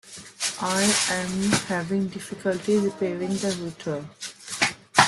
[0.59, 0.89] I'm
[1.67, 4.03] having difficulty repairing the router.